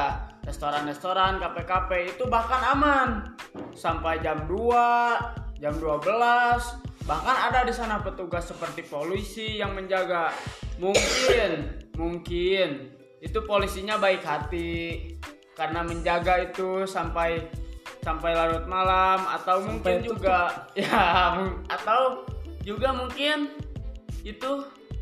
restoran-restoran, 0.49 1.37
kafe-kafe 1.39 2.17
itu 2.17 2.25
bahkan 2.27 2.65
aman 2.73 3.09
sampai 3.77 4.19
jam 4.25 4.49
2, 4.49 5.61
jam 5.61 5.77
12. 5.77 7.05
Bahkan 7.05 7.37
ada 7.53 7.61
di 7.69 7.75
sana 7.77 8.01
petugas 8.01 8.49
seperti 8.49 8.89
polisi 8.89 9.61
yang 9.61 9.77
menjaga. 9.77 10.33
Mungkin, 10.81 11.85
mungkin 12.01 12.69
itu 13.23 13.39
polisinya 13.47 14.01
baik 14.01 14.25
hati 14.25 15.13
karena 15.55 15.85
menjaga 15.87 16.43
itu 16.43 16.89
sampai 16.89 17.47
sampai 18.03 18.35
larut 18.35 18.67
malam 18.67 19.23
atau 19.31 19.63
mungkin 19.63 20.03
tutup. 20.03 20.19
juga 20.19 20.39
ya 20.75 21.39
atau 21.71 22.27
juga 22.67 22.91
mungkin 22.91 23.55
itu 24.27 24.51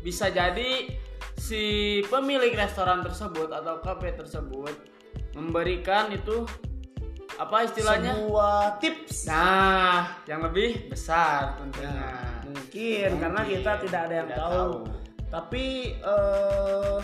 bisa 0.01 0.29
jadi 0.29 0.89
si 1.37 1.63
pemilik 2.09 2.53
restoran 2.53 3.01
tersebut 3.01 3.49
atau 3.49 3.81
kafe 3.81 4.13
tersebut 4.13 4.73
memberikan 5.33 6.11
itu 6.11 6.45
apa 7.39 7.65
istilahnya? 7.65 8.13
Sebuah 8.21 8.77
tips. 8.77 9.25
Nah 9.25 10.21
yang 10.27 10.45
lebih 10.45 10.91
besar 10.91 11.57
tentunya. 11.57 12.27
Mungkin, 12.51 13.09
karena 13.15 13.41
kita 13.47 13.71
tidak 13.79 14.01
ada 14.11 14.15
yang 14.19 14.29
Tidak 14.29 14.39
tahu. 14.43 14.51
tahu. 14.51 14.75
tapi 15.31 15.65
eh, 15.95 16.99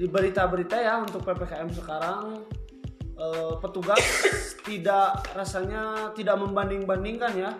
di 0.00 0.08
berita-berita 0.08 0.76
ya 0.80 1.04
untuk 1.04 1.20
ppkm 1.20 1.68
sekarang 1.76 2.40
eh, 3.12 3.52
petugas 3.60 4.00
tidak 4.68 5.20
rasanya 5.36 6.08
tidak 6.16 6.40
membanding-bandingkan 6.40 7.32
ya 7.36 7.52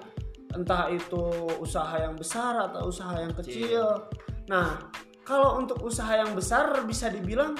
entah 0.58 0.90
itu 0.90 1.22
usaha 1.62 1.94
yang 1.96 2.18
besar 2.18 2.68
atau 2.68 2.90
usaha 2.90 3.14
yang 3.14 3.32
kecil 3.38 4.02
nah 4.50 4.76
kalau 5.22 5.60
untuk 5.60 5.78
usaha 5.84 6.10
yang 6.16 6.32
besar 6.32 6.72
bisa 6.82 7.12
dibilang 7.12 7.54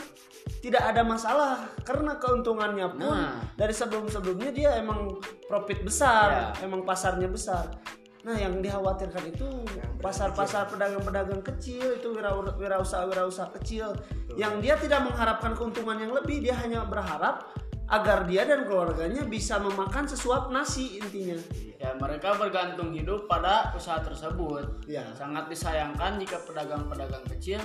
tidak 0.64 0.81
ada 0.81 1.05
masalah 1.05 1.69
karena 1.85 2.17
keuntungannya 2.17 2.88
pun 2.90 3.05
Nah. 3.05 3.37
dari 3.55 3.71
sebelum-sebelumnya 3.71 4.50
dia 4.50 4.71
emang 4.81 5.21
profit 5.45 5.85
besar, 5.85 6.26
Ya. 6.33 6.64
emang 6.64 6.83
pasarnya 6.83 7.28
besar. 7.28 7.69
Nah, 8.25 8.35
yang 8.35 8.59
dikhawatirkan 8.59 9.28
itu 9.28 9.45
pasar-pasar 10.00 10.67
pedagang-pedagang 10.67 11.45
kecil 11.45 12.00
itu 12.00 12.09
wira- 12.11 12.57
wirausaha-wirausaha 12.57 13.52
kecil 13.61 13.93
yang 14.35 14.59
dia 14.64 14.75
tidak 14.81 15.05
mengharapkan 15.05 15.52
keuntungan 15.52 16.00
yang 16.00 16.11
lebih, 16.17 16.40
dia 16.40 16.57
hanya 16.57 16.83
berharap 16.88 17.45
agar 17.88 18.28
dia 18.28 18.45
dan 18.45 18.68
keluarganya 18.68 19.25
bisa 19.25 19.57
memakan 19.57 20.04
sesuap 20.04 20.52
nasi 20.52 21.00
intinya. 21.00 21.40
ya 21.78 21.95
mereka 21.97 22.35
bergantung 22.37 22.90
hidup 22.92 23.30
pada 23.30 23.71
usaha 23.73 24.02
tersebut 24.02 24.85
Ya. 24.90 25.07
sangat 25.14 25.47
disayangkan 25.49 26.18
jika 26.18 26.42
pedagang-pedagang 26.45 27.23
kecil 27.30 27.62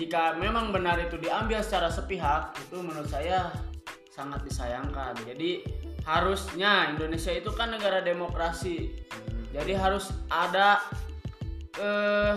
jika 0.00 0.34
memang 0.40 0.72
benar 0.72 0.96
itu 0.96 1.20
diambil 1.20 1.60
secara 1.60 1.92
sepihak 1.92 2.56
itu 2.56 2.80
menurut 2.80 3.06
saya 3.06 3.52
sangat 4.08 4.42
disayangkan 4.48 5.12
jadi 5.28 5.60
harusnya 6.08 6.96
Indonesia 6.96 7.30
itu 7.36 7.52
kan 7.52 7.68
negara 7.70 8.00
demokrasi 8.00 8.90
jadi 9.52 9.76
harus 9.76 10.10
ada 10.32 10.80
eh 11.76 12.34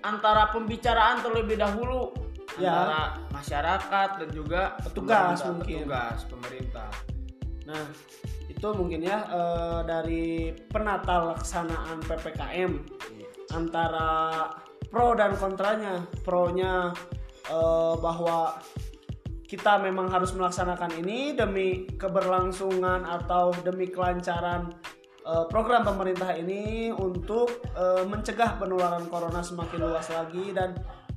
antara 0.00 0.48
pembicaraan 0.50 1.20
terlebih 1.20 1.60
dahulu 1.60 2.16
Ya. 2.60 2.72
antara 2.76 3.00
masyarakat 3.32 4.08
dan 4.20 4.30
juga 4.30 4.76
Petugas 4.84 5.40
mungkin. 5.48 5.88
petugas 5.88 6.18
pemerintah 6.28 6.90
Nah, 7.70 7.86
itu 8.50 8.68
mungkin 8.74 9.00
ya 9.06 9.18
eh, 9.30 9.80
dari 9.86 10.50
penata 10.68 11.34
laksanaan 11.34 12.02
PPKM 12.02 12.72
antara 13.54 14.10
pro 14.90 15.14
dan 15.14 15.38
kontranya. 15.38 16.02
Pronya 16.26 16.90
eh, 17.46 17.94
bahwa 18.02 18.58
kita 19.46 19.82
memang 19.82 20.06
harus 20.14 20.30
melaksanakan 20.34 21.02
ini 21.02 21.34
demi 21.34 21.86
keberlangsungan 21.98 23.02
atau 23.06 23.54
demi 23.62 23.86
kelancaran 23.90 24.74
eh, 25.22 25.44
program 25.46 25.86
pemerintah 25.86 26.34
ini 26.34 26.90
untuk 26.90 27.62
mencegah 27.80 28.60
penularan 28.60 29.06
corona 29.08 29.40
semakin 29.40 29.80
luas 29.88 30.10
lagi 30.10 30.52
dan 30.52 30.74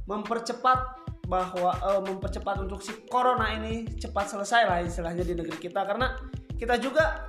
mempercepat 0.07 1.02
bahwa 1.33 1.73
eh, 1.73 2.01
mempercepat 2.03 2.61
untuk 2.61 2.77
si 2.79 2.93
corona 3.09 3.49
ini 3.51 3.89
cepat 3.89 4.29
selesai 4.29 4.61
lah 4.63 4.77
istilahnya 4.79 5.25
di 5.25 5.33
negeri 5.33 5.57
kita 5.57 5.81
karena 5.81 6.13
kita 6.53 6.77
juga 6.77 7.25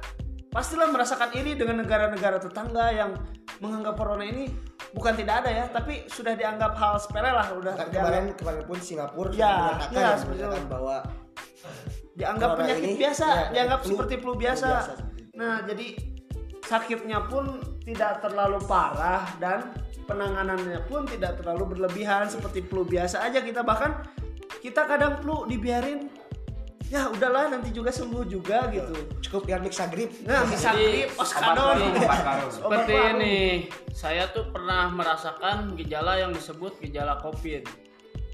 pastilah 0.53 0.87
merasakan 0.87 1.33
iri 1.33 1.57
dengan 1.57 1.81
negara-negara 1.81 2.37
tetangga 2.39 2.93
yang 2.93 3.17
menganggap 3.59 3.97
corona 3.97 4.23
ini 4.23 4.53
bukan 4.93 5.17
tidak 5.17 5.43
ada 5.43 5.51
ya 5.51 5.65
tapi 5.67 6.05
sudah 6.07 6.37
dianggap 6.37 6.77
hal 6.77 7.01
sepele 7.01 7.27
lah 7.27 7.49
udah 7.51 7.73
Kan 7.73 7.89
dianggap- 7.89 8.05
kemarin 8.05 8.25
kemarin 8.37 8.63
pun 8.63 8.79
Singapura 8.79 9.31
Ya, 9.33 9.81
sudah 9.81 9.91
ya, 9.91 10.11
ya, 10.13 10.23
mengatakan 10.23 10.65
bahwa 10.69 10.97
dianggap 12.15 12.49
penyakit 12.55 12.85
ini, 12.85 12.95
biasa, 13.01 13.27
ya, 13.27 13.43
dianggap 13.51 13.81
flu- 13.83 13.91
seperti 13.91 14.15
flu 14.15 14.23
flu 14.23 14.33
biasa. 14.39 14.69
biasa, 14.69 14.93
seperti 14.95 15.03
itu. 15.19 15.33
Nah, 15.35 15.55
jadi 15.65 15.87
sakitnya 16.63 17.19
pun 17.27 17.45
tidak 17.83 18.13
terlalu 18.23 18.59
parah 18.65 19.27
dan 19.37 19.75
penanganannya 20.05 20.85
pun 20.87 21.09
tidak 21.09 21.41
terlalu 21.41 21.77
berlebihan 21.77 22.29
seperti 22.29 22.65
flu 22.65 22.85
biasa 22.85 23.25
aja 23.25 23.41
kita 23.41 23.65
bahkan 23.65 24.05
kita 24.61 24.85
kadang 24.85 25.21
flu 25.21 25.49
dibiarin 25.49 26.09
ya 26.93 27.09
udahlah 27.09 27.49
nanti 27.49 27.73
juga 27.73 27.89
sembuh 27.89 28.25
juga 28.29 28.69
gitu. 28.71 28.95
cukup 29.25 29.49
dengan 29.49 29.67
Mixagrip. 29.67 30.11
Nah, 30.29 30.45
bisa 30.47 30.71
Jadi, 30.77 31.09
grip, 31.09 31.11
oskadon. 31.17 31.81
baru. 32.07 32.49
Seperti 32.53 32.95
ini, 33.17 33.37
saya 33.91 34.29
tuh 34.31 34.53
pernah 34.53 34.93
merasakan 34.93 35.75
gejala 35.81 36.21
yang 36.21 36.31
disebut 36.31 36.79
gejala 36.85 37.19
COVID. 37.25 37.65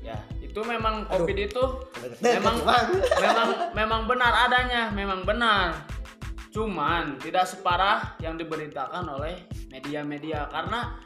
Ya, 0.00 0.17
itu 0.41 0.61
memang 0.65 1.05
COVID 1.09 1.37
itu 1.37 1.65
memang 2.25 2.65
memang 3.21 3.49
memang 3.77 4.00
benar 4.09 4.33
adanya, 4.49 4.93
memang 4.93 5.23
benar. 5.25 5.87
Cuman 6.50 7.21
tidak 7.23 7.47
separah 7.47 8.19
yang 8.19 8.35
diberitakan 8.35 9.07
oleh 9.07 9.47
media-media 9.71 10.50
karena 10.50 10.99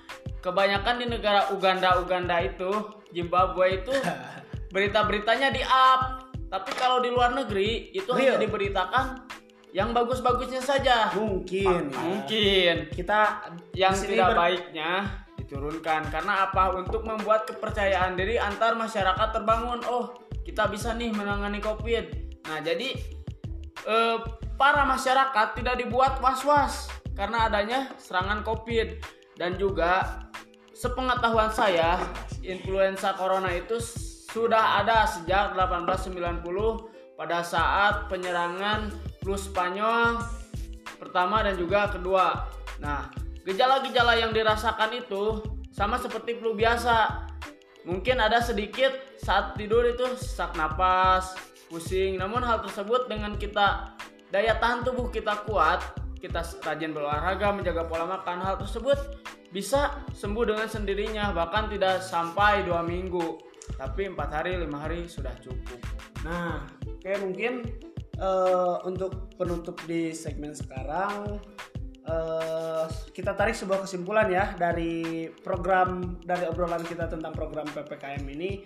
kebanyakan 0.45 1.01
di 1.01 1.07
negara 1.09 1.49
Uganda-Uganda 1.57 2.45
itu, 2.45 3.01
Zimbabwe 3.17 3.81
itu 3.81 3.95
berita-beritanya 4.77 5.49
di 5.49 5.65
up. 5.65 6.29
Tapi 6.53 6.71
kalau 6.77 7.01
di 7.01 7.09
luar 7.09 7.33
negeri 7.33 7.89
itu 7.97 8.13
hanya 8.13 8.37
Real. 8.37 8.45
diberitakan 8.45 9.25
yang 9.75 9.91
bagus-bagusnya 9.91 10.61
saja. 10.61 11.11
Mungkin 11.17 11.91
ya. 11.91 11.99
Mungkin 11.99 12.75
kita 12.93 13.51
yang 13.75 13.97
tidak 13.97 14.37
ber- 14.37 14.39
baiknya 14.39 15.25
diturunkan 15.35 16.09
karena 16.15 16.49
apa 16.49 16.73
untuk 16.79 17.03
membuat 17.03 17.45
kepercayaan 17.45 18.15
diri 18.15 18.39
antar 18.41 18.79
masyarakat 18.79 19.29
terbangun 19.35 19.83
oh 19.85 20.17
kita 20.41 20.71
bisa 20.73 20.97
nih 20.97 21.13
menangani 21.13 21.61
covid 21.61 22.09
nah 22.49 22.65
jadi 22.65 22.97
eh, 23.85 24.17
para 24.57 24.89
masyarakat 24.89 25.61
tidak 25.61 25.77
dibuat 25.85 26.17
was-was 26.25 26.89
karena 27.13 27.51
adanya 27.51 27.93
serangan 28.01 28.41
covid 28.41 29.05
dan 29.39 29.59
juga 29.59 30.23
sepengetahuan 30.75 31.51
saya 31.51 31.99
influenza 32.43 33.15
corona 33.15 33.51
itu 33.55 33.79
sudah 34.35 34.83
ada 34.83 35.07
sejak 35.07 35.55
1890 35.55 36.43
pada 37.15 37.47
saat 37.47 38.11
penyerangan 38.11 38.91
flu 39.23 39.39
Spanyol 39.39 40.19
pertama 40.99 41.47
dan 41.47 41.55
juga 41.55 41.87
kedua. 41.91 42.51
Nah, 42.83 43.07
gejala-gejala 43.47 44.19
yang 44.19 44.35
dirasakan 44.35 44.99
itu 44.99 45.41
sama 45.71 45.99
seperti 45.99 46.39
flu 46.39 46.59
biasa. 46.59 47.27
Mungkin 47.85 48.17
ada 48.19 48.41
sedikit 48.41 48.91
saat 49.21 49.55
tidur 49.55 49.85
itu 49.85 50.03
sesak 50.17 50.57
napas, 50.57 51.37
pusing. 51.69 52.17
Namun 52.17 52.43
hal 52.43 52.65
tersebut 52.65 53.07
dengan 53.07 53.37
kita 53.37 53.95
daya 54.33 54.57
tahan 54.59 54.83
tubuh 54.83 55.13
kita 55.13 55.45
kuat, 55.47 55.85
kita 56.25 56.41
rajin 56.65 56.97
berolahraga, 56.97 57.53
menjaga 57.53 57.85
pola 57.85 58.09
makan, 58.09 58.41
hal 58.41 58.57
tersebut 58.57 58.97
bisa 59.53 60.01
sembuh 60.17 60.49
dengan 60.49 60.65
sendirinya 60.65 61.37
bahkan 61.37 61.69
tidak 61.69 62.01
sampai 62.01 62.65
dua 62.65 62.81
minggu. 62.81 63.53
Tapi 63.77 64.09
empat 64.09 64.33
hari 64.33 64.57
lima 64.57 64.81
hari 64.81 65.05
sudah 65.05 65.37
cukup. 65.45 65.81
Nah, 66.25 66.65
oke 66.89 67.13
mungkin 67.21 67.69
eh, 68.17 68.77
untuk 68.89 69.37
penutup 69.37 69.77
di 69.85 70.17
segmen 70.17 70.57
sekarang 70.57 71.37
eh, 72.09 72.85
kita 73.13 73.37
tarik 73.37 73.53
sebuah 73.53 73.85
kesimpulan 73.85 74.33
ya 74.33 74.57
dari 74.57 75.29
program 75.45 76.17
dari 76.25 76.49
obrolan 76.49 76.81
kita 76.81 77.13
tentang 77.13 77.37
program 77.37 77.69
ppkm 77.69 78.25
ini 78.33 78.65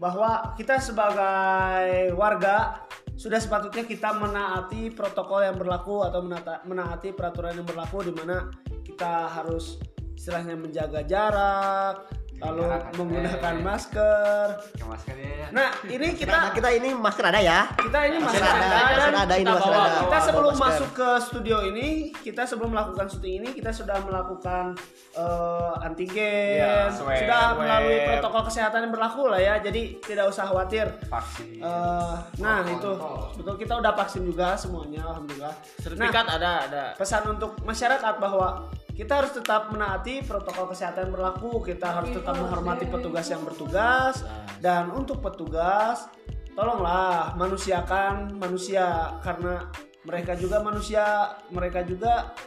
bahwa 0.00 0.56
kita 0.58 0.80
sebagai 0.82 2.12
warga 2.16 2.84
sudah 3.14 3.38
sepatutnya 3.38 3.86
kita 3.86 4.10
menaati 4.18 4.90
protokol 4.90 5.46
yang 5.46 5.54
berlaku 5.54 6.02
atau 6.02 6.18
menata- 6.18 6.62
menaati 6.66 7.14
peraturan 7.14 7.62
yang 7.62 7.66
berlaku 7.66 8.10
di 8.10 8.12
mana 8.12 8.50
kita 8.82 9.30
harus 9.30 9.78
istilahnya 10.18 10.58
menjaga 10.58 11.06
jarak 11.06 12.10
lalu 12.44 12.62
jarak, 12.62 12.82
menggunakan 12.94 13.54
eh. 13.54 13.62
masker. 13.62 14.46
Ke 14.70 14.84
maskernya 14.84 15.30
ya. 15.34 15.46
Nah, 15.50 15.68
ini 15.86 16.06
Kita, 16.12 16.18
kita 16.18 16.38
kita 16.52 16.68
ini 16.74 16.88
masker 16.92 17.24
ada 17.24 17.40
ya. 17.40 17.60
kita 17.74 17.98
ini 18.04 18.16
Masker 18.18 18.36
masih 18.36 18.44
ada, 18.44 18.58
ada, 18.60 18.76
masker 18.76 18.98
dan 19.00 19.14
ada 19.16 19.34
ini 19.34 19.40
kita 19.40 19.52
masker 19.54 19.70
bawa- 19.70 19.84
ada. 19.84 20.00
kita 20.00 20.18
sebelum 20.20 20.52
masker. 20.52 20.66
masuk 20.66 20.90
ke 20.92 21.08
studio 21.22 21.56
ini 21.64 21.88
kita 22.16 22.42
sebelum 22.44 22.70
melakukan 22.70 23.06
syuting 23.06 23.34
ini 23.36 23.48
kita 23.50 23.70
sudah 23.70 23.96
melakukan 24.00 24.64
eh, 25.12 25.72
antigen 25.80 26.58
Iya, 26.58 26.90
swab, 26.90 27.14
sudah 27.14 27.42
swab. 27.44 27.58
melalui 27.60 27.98
protokol 28.04 28.42
kesehatan 28.44 28.80
yang 28.80 28.92
berlaku 28.92 29.22
lah 29.26 29.38
ya 29.38 29.54
jadi 29.58 29.82
tidak 30.00 30.26
usah 30.26 30.44
khawatir 30.44 30.86
vaksin. 31.06 31.58
Eh, 31.58 32.14
nah 32.38 32.60
Kontrol. 32.60 32.74
itu 32.74 32.90
betul 33.36 33.54
kita 33.56 33.74
udah 33.76 33.92
vaksin 33.94 34.22
juga 34.22 34.54
semuanya 34.54 35.00
alhamdulillah 35.06 35.54
nah 35.54 35.80
sertifikat 35.80 36.26
ada 36.30 36.50
ada 36.64 36.82
pesan 36.94 37.22
untuk 37.28 37.56
masyarakat 37.60 38.14
bahwa 38.16 38.66
kita 38.94 39.12
harus 39.18 39.34
tetap 39.34 39.74
menaati 39.74 40.22
protokol 40.22 40.70
kesehatan 40.70 41.10
yang 41.10 41.12
berlaku. 41.18 41.58
Kita 41.66 41.98
harus 41.98 42.14
tetap 42.14 42.38
menghormati 42.38 42.86
petugas 42.86 43.26
yang 43.26 43.42
bertugas. 43.42 44.22
Dan 44.62 44.94
untuk 44.94 45.18
petugas 45.18 46.06
tolonglah 46.54 47.34
manusiakan 47.34 48.38
manusia. 48.38 49.18
Karena 49.18 49.66
mereka 50.06 50.38
juga 50.38 50.62
manusia 50.62 51.34
mereka 51.50 51.82
juga 51.82 52.38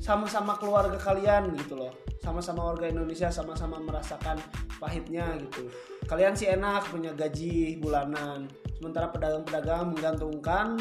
sama-sama 0.00 0.56
keluarga 0.56 0.96
kalian 0.96 1.52
gitu 1.60 1.76
loh. 1.76 1.92
Sama-sama 2.24 2.72
warga 2.72 2.88
Indonesia 2.88 3.28
sama-sama 3.28 3.76
merasakan 3.76 4.40
pahitnya 4.80 5.36
gitu. 5.36 5.68
Kalian 6.08 6.32
sih 6.32 6.48
enak 6.48 6.88
punya 6.88 7.12
gaji 7.12 7.76
bulanan. 7.76 8.48
Sementara 8.80 9.12
pedagang-pedagang 9.12 9.94
menggantungkan 9.94 10.80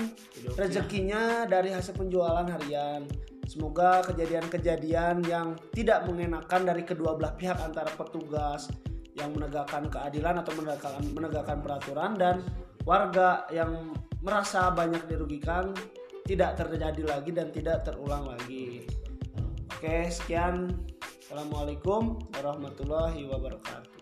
rezekinya 0.56 1.44
dari 1.44 1.76
hasil 1.76 1.94
penjualan 1.94 2.48
harian 2.48 3.06
semoga 3.52 4.00
kejadian-kejadian 4.08 5.28
yang 5.28 5.60
tidak 5.76 6.08
mengenakan 6.08 6.64
dari 6.64 6.88
kedua 6.88 7.20
belah 7.20 7.36
pihak 7.36 7.60
antara 7.60 7.92
petugas 8.00 8.72
yang 9.20 9.36
menegakkan 9.36 9.92
keadilan 9.92 10.40
atau 10.40 10.56
menegakkan 10.56 11.04
menegakkan 11.12 11.60
peraturan 11.60 12.16
dan 12.16 12.48
warga 12.88 13.44
yang 13.52 13.92
merasa 14.24 14.72
banyak 14.72 15.04
dirugikan 15.12 15.76
tidak 16.24 16.56
terjadi 16.56 17.04
lagi 17.04 17.36
dan 17.36 17.52
tidak 17.52 17.84
terulang 17.84 18.24
lagi. 18.24 18.88
Oke, 19.68 20.08
sekian. 20.08 20.72
Assalamualaikum 21.20 22.24
warahmatullahi 22.32 23.28
wabarakatuh. 23.28 24.01